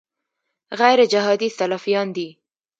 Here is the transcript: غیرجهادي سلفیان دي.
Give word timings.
غیرجهادي 0.79 1.49
سلفیان 1.59 2.07
دي. 2.15 2.27